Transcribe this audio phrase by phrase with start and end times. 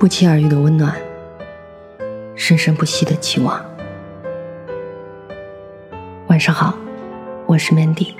[0.00, 0.98] 不期而遇的温暖，
[2.34, 3.62] 生生不息的期望。
[6.28, 6.74] 晚上好，
[7.44, 8.14] 我是 Mandy。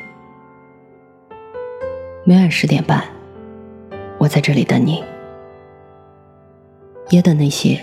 [2.22, 3.02] 每晚十点半，
[4.18, 5.02] 我在这里等你，
[7.08, 7.82] 也等那些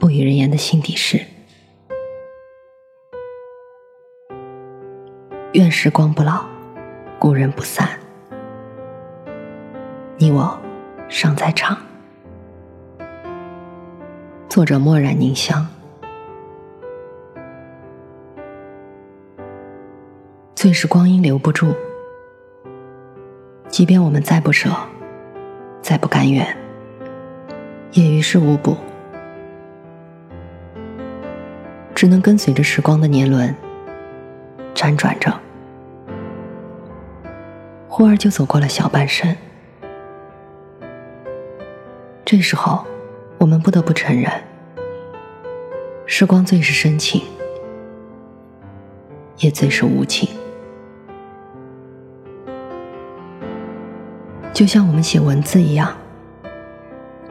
[0.00, 1.20] 不与人言的心底事。
[5.52, 6.46] 愿时光不老，
[7.18, 7.90] 故人不散。
[10.16, 10.58] 你我
[11.10, 11.76] 尚在场。
[14.54, 15.66] 作者：墨染凝香。
[20.54, 21.74] 最是光阴留不住，
[23.66, 24.70] 即便我们再不舍，
[25.82, 26.56] 再不甘愿，
[27.94, 28.76] 也于事无补，
[31.92, 33.52] 只能跟随着时光的年轮
[34.72, 35.36] 辗转着。
[37.88, 39.36] 忽而就走过了小半生，
[42.24, 42.86] 这时候，
[43.44, 44.32] 我们不得不承认，
[46.06, 47.20] 时光最是深情，
[49.36, 50.26] 也最是无情。
[54.54, 55.94] 就像我们写文字一样，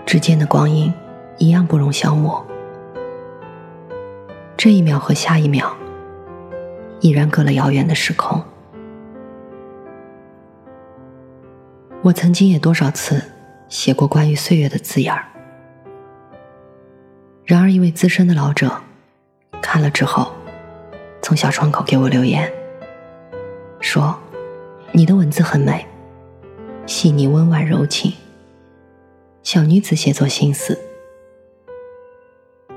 [0.05, 0.93] 之间的光阴
[1.39, 2.45] 一样不容消磨。
[4.55, 5.75] 这一秒和下一秒，
[6.99, 8.39] 已然隔了遥远的时空。
[12.03, 13.19] 我曾经也多少次
[13.67, 15.25] 写过关于岁月的字眼儿，
[17.45, 18.71] 然而一位资深的老者
[19.61, 20.31] 看了之后，
[21.21, 22.49] 从小窗口给我留言，
[23.81, 24.17] 说
[24.93, 25.85] ：“你的文字很美，
[26.85, 28.13] 细腻温婉柔情，
[29.43, 30.79] 小女子写作心思。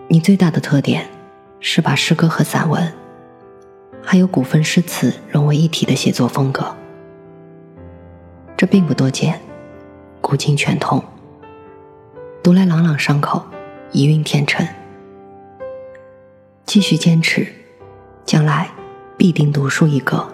[0.09, 1.09] 你最大的特点
[1.61, 2.93] 是把诗歌和散文，
[4.03, 6.75] 还有古风诗词融为一体的写作风格。”
[8.57, 9.41] 这并不多见，
[10.21, 11.01] 古今全通，
[12.43, 13.45] 读来朗朗上口，
[13.93, 14.67] 一韵天成。
[16.65, 17.47] 继续坚持，
[18.25, 18.69] 将来
[19.17, 20.29] 必定独树一格。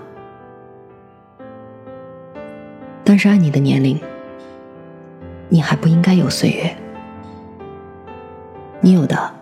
[3.05, 4.01] 但是按你的年龄，
[5.49, 6.77] 你还不应该有岁月，
[8.81, 9.33] 你有的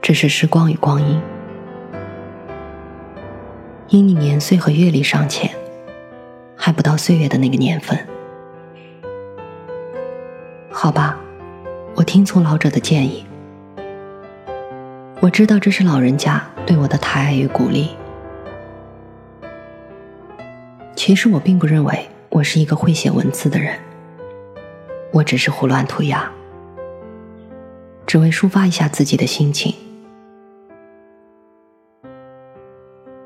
[0.00, 1.20] 只是时光与光阴。
[3.88, 5.50] 因你年岁和阅历尚浅，
[6.56, 7.98] 还不到岁月的那个年份。
[10.70, 11.20] 好吧，
[11.94, 13.26] 我听从老者的建议。
[15.22, 17.90] 我知道这是老人家对我的抬爱与鼓励。
[20.96, 23.78] 其实我并不认为我是一个会写文字的人，
[25.12, 26.28] 我只是胡乱涂鸦，
[28.04, 29.72] 只为抒发一下自己的心情。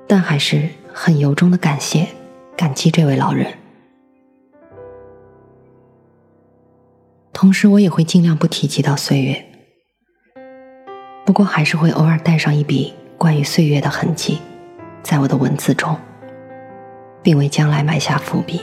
[0.06, 2.08] 但还是很由衷的感谢、
[2.54, 3.54] 感激这位老人。
[7.32, 9.46] 同时，我也会尽量不提及到岁月，
[11.26, 14.38] 不过还是会偶尔带上一笔关于岁月的痕迹，
[15.02, 15.98] 在我的文字中，
[17.20, 18.60] 并为将来埋下伏笔。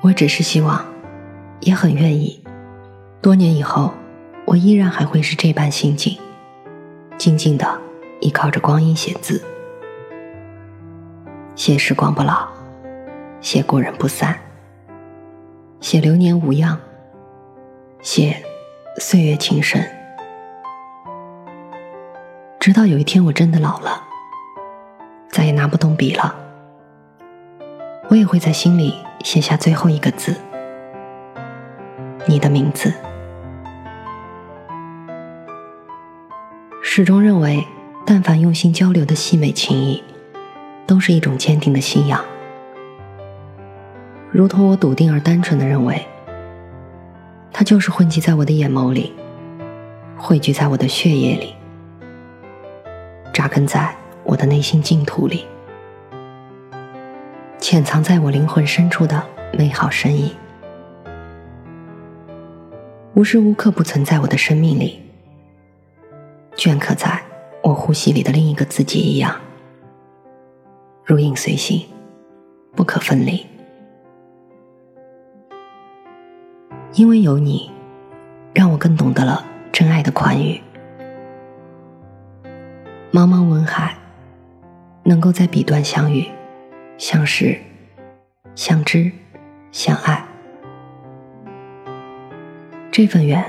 [0.00, 0.82] 我只是希望，
[1.60, 2.42] 也很愿意，
[3.20, 3.92] 多年以后，
[4.46, 6.18] 我依然还会是这般心境，
[7.18, 7.78] 静静的
[8.22, 9.44] 依靠着光阴写字，
[11.54, 12.48] 写时光不老，
[13.42, 14.34] 写故人不散。
[15.80, 16.78] 写流年无恙，
[18.00, 18.42] 写
[18.98, 19.84] 岁月情深，
[22.60, 24.00] 直到有一天我真的老了，
[25.28, 26.32] 再也拿不动笔了，
[28.08, 28.94] 我也会在心里
[29.24, 30.36] 写下最后一个字，
[32.26, 32.94] 你的名字。
[36.80, 37.66] 始终认为，
[38.06, 40.04] 但凡用心交流的细美情谊，
[40.86, 42.24] 都是一种坚定的信仰。
[44.30, 46.06] 如同我笃定而单纯的认为，
[47.56, 49.12] 它就是混迹在我的眼眸里，
[50.18, 51.54] 汇聚在我的血液里，
[53.32, 53.94] 扎根在
[54.24, 55.46] 我的内心净土里，
[57.60, 59.22] 潜藏在我灵魂深处的
[59.56, 60.32] 美好身影，
[63.14, 65.00] 无时无刻不存在我的生命里，
[66.56, 67.22] 镌刻在
[67.62, 69.32] 我呼吸里的另一个自己一样，
[71.04, 71.86] 如影随形，
[72.74, 73.46] 不可分离。
[76.96, 77.72] 因为有你，
[78.54, 80.60] 让我更懂得了真爱的宽裕。
[83.10, 83.96] 茫茫文海，
[85.02, 86.24] 能够在彼端相遇、
[86.96, 87.58] 相识、
[88.54, 89.10] 相知、
[89.72, 90.24] 相爱，
[92.92, 93.44] 这份缘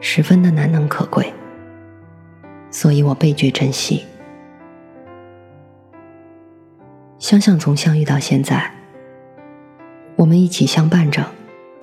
[0.00, 1.34] 十分的难能可贵，
[2.70, 4.04] 所以我倍觉珍惜。
[7.18, 8.70] 想想从相遇到现在，
[10.14, 11.24] 我们一起相伴着。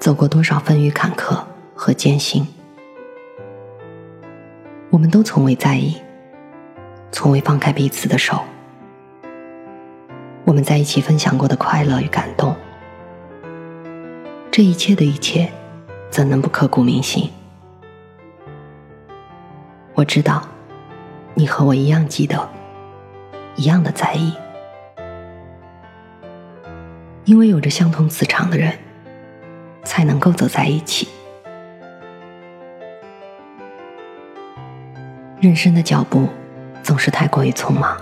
[0.03, 1.41] 走过多少风雨坎坷，
[1.73, 2.45] 和艰辛。
[4.89, 5.95] 我们都从未在意，
[7.09, 8.44] 从未放开彼此的手。
[10.44, 12.53] 我们在一起分享过的快乐与感动，
[14.51, 15.50] 这一切的一切，
[16.09, 17.29] 怎能不刻骨铭心？
[19.94, 20.45] 我知道，
[21.33, 22.50] 你和我一样记得，
[23.55, 24.33] 一样的在意，
[27.23, 28.77] 因为有着相同磁场的人，
[29.83, 31.07] 才能够走在一起。
[35.39, 36.30] 人生的脚步
[36.81, 37.97] 总是太过于匆忙。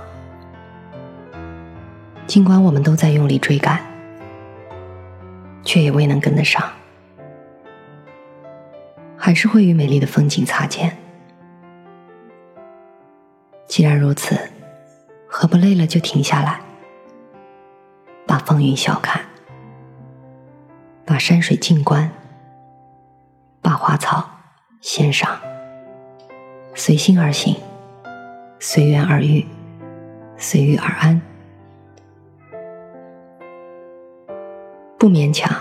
[2.27, 3.79] 尽管我们都在用力追赶，
[5.63, 6.63] 却也未能跟得上，
[9.17, 10.95] 还是会与美丽的风景擦肩。
[13.67, 14.37] 既然如此，
[15.27, 16.61] 何不累了就停下来，
[18.27, 19.21] 把风云笑看，
[21.21, 22.09] 山水静观，
[23.61, 24.27] 把花草
[24.81, 25.39] 欣赏，
[26.73, 27.55] 随心而行，
[28.59, 29.45] 随缘而遇，
[30.35, 31.21] 随遇而安。
[34.97, 35.55] 不勉强，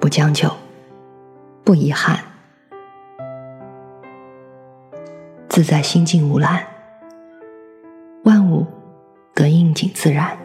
[0.00, 0.50] 不将就，
[1.62, 2.18] 不遗憾，
[5.46, 6.66] 自在心境无澜，
[8.24, 8.66] 万物
[9.34, 10.43] 得应景自然。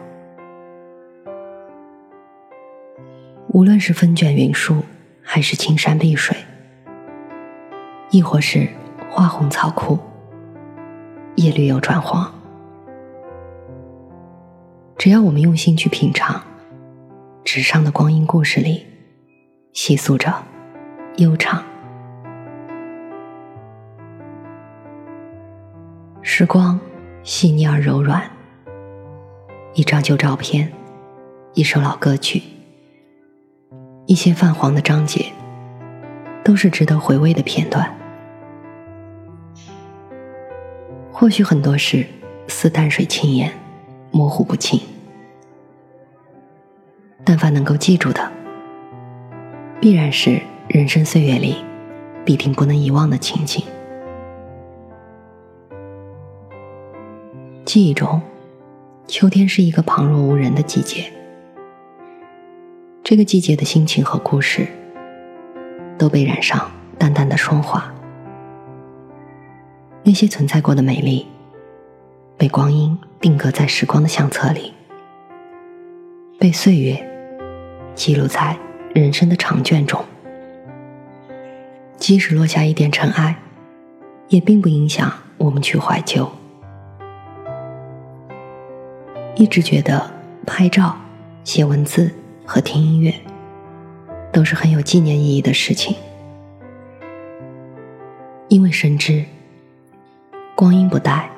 [3.52, 4.84] 无论是风卷云舒，
[5.24, 6.36] 还是青山碧水，
[8.10, 8.68] 亦或是
[9.08, 9.98] 花红草枯，
[11.34, 12.32] 叶绿又转黄，
[14.96, 16.40] 只要我们用心去品尝。
[17.42, 18.86] 纸上的光阴故事里，
[19.72, 20.32] 细诉着
[21.16, 21.64] 悠长。
[26.22, 26.78] 时光
[27.24, 28.22] 细腻而柔软，
[29.74, 30.70] 一张旧照片，
[31.54, 32.40] 一首老歌曲，
[34.10, 35.24] 一些泛黄的章节，
[36.42, 37.96] 都是值得回味的片段。
[41.12, 42.04] 或许很多事
[42.48, 43.52] 似淡水轻烟，
[44.10, 44.80] 模糊不清。
[47.24, 48.32] 但凡能够记住的，
[49.80, 51.64] 必然是人生岁月里
[52.24, 53.62] 必定不能遗忘的情景。
[57.64, 58.20] 记忆中，
[59.06, 61.12] 秋天是一个旁若无人的季节。
[63.10, 64.68] 这个季节的心情和故事，
[65.98, 67.92] 都被染上淡淡的霜华。
[70.04, 71.26] 那些存在过的美丽，
[72.36, 74.72] 被光阴定格在时光的相册里，
[76.38, 77.04] 被岁月。
[77.96, 78.56] 记录在
[78.94, 80.04] 人生的长卷中，
[81.96, 83.34] 即使落下一点尘埃，
[84.28, 86.30] 也并不影响我们去怀旧。
[89.34, 90.08] 一直觉得
[90.46, 90.96] 拍照、
[91.42, 92.14] 写文字
[92.52, 93.14] 和听音乐
[94.32, 95.94] 都是很有纪念意义的事情，
[98.48, 99.24] 因为深知
[100.56, 101.30] 光阴不待，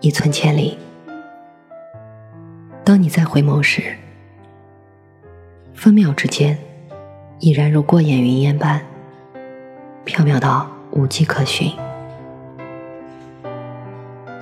[0.00, 0.76] 一寸千里。
[2.84, 3.82] 当你再回眸时。
[5.72, 6.58] 分秒之间，
[7.40, 8.84] 已然如过眼云烟般
[10.04, 11.72] 飘渺到无迹可寻。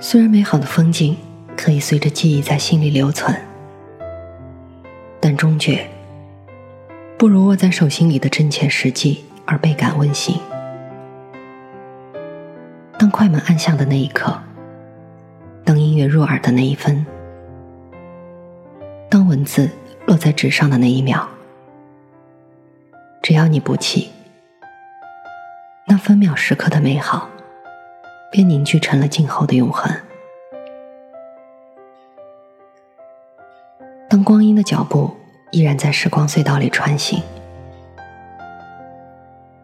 [0.01, 1.15] 虽然美好的风景
[1.55, 3.33] 可以随着记忆在心里留存，
[5.21, 5.87] 但终觉
[7.23, 10.35] 不如握在手心里的真切实际而倍感温馨。
[12.99, 14.37] 当快门按下的那一刻，
[15.63, 17.05] 当音乐入耳的那一分，
[19.09, 19.69] 当文字。
[20.05, 21.25] 落在纸上的那一秒，
[23.21, 24.09] 只要你不弃，
[25.87, 27.29] 那分秒时刻的美好，
[28.33, 29.89] 便凝聚成了今后的永恒。
[34.09, 35.15] 当光阴的脚步
[35.53, 37.21] 依然在时光隧道里穿行，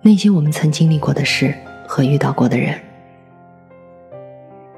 [0.03, 1.51] 那些我们曾经历过的事
[1.87, 2.79] 和遇到过的人，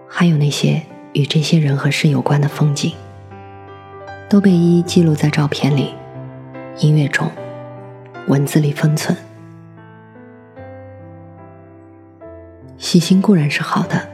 [0.08, 2.94] 还有那些与这些人和事有关的风景。
[4.30, 5.94] 都被一一记录在照片里、
[6.78, 7.30] 音乐中、
[8.30, 9.18] 文字里封存。
[12.78, 14.08] 喜新固然是好的，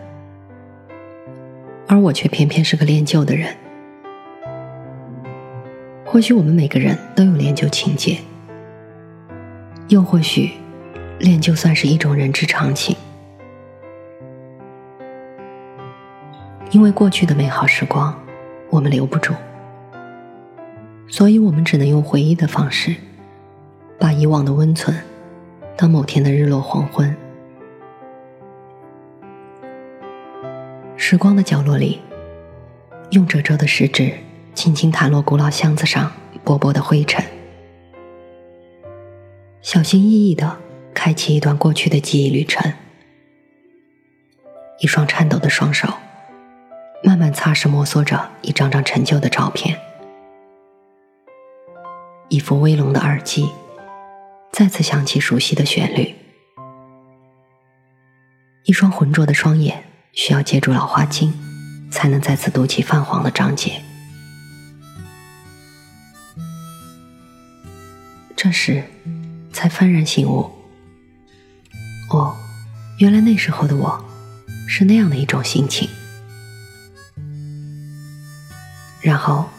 [1.88, 3.56] 而我却偏偏是个恋旧的人。
[6.18, 8.18] 或许我们每个人都有恋旧情节，
[9.88, 10.50] 又或许
[11.20, 12.98] 恋旧算是一种人之常情。
[16.72, 18.20] 因为过去的美好时光，
[18.72, 19.32] 我们留不住。
[21.08, 22.96] 所以我们只能用回忆的方式，
[24.00, 24.98] 把以往的温存，
[25.78, 27.16] 当某天的日落黄昏。
[30.96, 32.02] 时光的角落里，
[33.12, 34.12] 用褶皱的食指
[34.58, 36.12] 轻轻弹落古老箱子上
[36.44, 37.24] 薄薄的灰尘，
[39.62, 40.58] 小心翼翼的
[40.96, 42.74] 开启一段过去的记忆旅程。
[44.80, 45.88] 一双颤抖的双手，
[47.04, 49.80] 慢慢擦拭、摩挲着一张张陈旧的照片。
[52.30, 53.48] 一副威龙的耳机，
[54.52, 56.16] 再次响起熟悉的旋律。
[58.64, 59.84] 一双浑浊的双眼，
[60.14, 61.32] 需要借助老花镜，
[61.92, 63.84] 才能再次读起泛黄的章节。
[68.38, 68.84] 这时，
[69.52, 70.52] 才幡然醒悟：
[72.12, 72.38] 哦，
[73.00, 74.06] 原来那时候的我，
[74.68, 75.90] 是那样的一种心情。
[79.02, 79.50] 然后，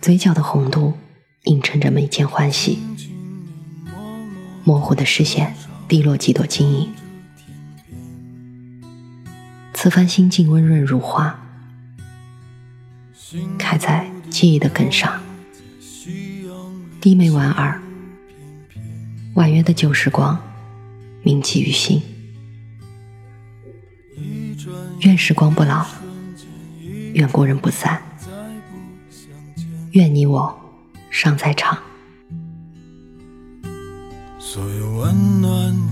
[0.00, 0.96] 嘴角的红度
[1.42, 2.78] 映衬着眉间欢喜，
[4.62, 5.52] 模糊的视线
[5.88, 6.88] 滴落几朵晶莹。
[9.74, 11.36] 此番心境温润如花，
[13.58, 15.20] 开在记忆的根上，
[17.00, 17.82] 低眉莞尔。
[19.34, 20.38] 婉约的旧时光，
[21.22, 22.02] 铭记于心。
[25.00, 25.86] 愿时光不老，
[27.14, 28.02] 愿故人不散，
[29.92, 30.60] 愿你我
[31.10, 31.78] 尚在场。
[34.38, 35.89] 所有温暖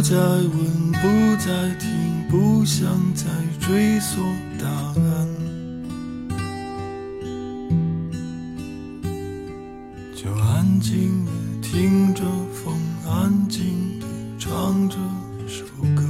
[0.00, 3.26] 不再问，不再听，不想再
[3.60, 4.24] 追索
[4.58, 5.28] 答案。
[10.16, 11.30] 就安静的
[11.60, 12.74] 听着风，
[13.06, 14.06] 安静的
[14.38, 14.96] 唱这
[15.46, 16.02] 首歌。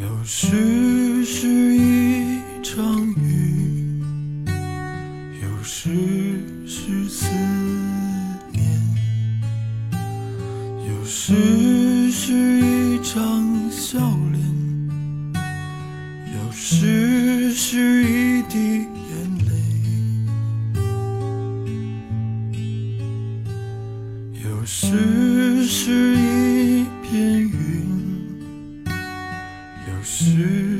[0.00, 4.02] 有时是一场雨，
[5.40, 7.08] 有时是
[11.22, 13.96] 有时是一张笑
[14.32, 14.42] 脸，
[16.34, 18.88] 有时是一滴眼
[19.46, 19.52] 泪。
[24.42, 28.82] 有时是一片云，
[29.86, 30.71] 有时